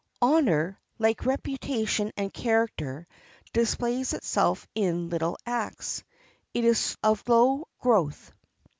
Honor, 0.19 0.79
like 0.97 1.27
reputation 1.27 2.11
and 2.17 2.33
character, 2.33 3.05
displays 3.53 4.13
itself 4.13 4.65
in 4.73 5.09
little 5.11 5.37
acts. 5.45 6.03
It 6.55 6.65
is 6.65 6.97
of 7.03 7.19
slow 7.23 7.67
growth. 7.77 8.31